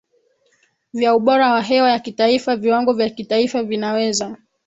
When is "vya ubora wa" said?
0.93-1.61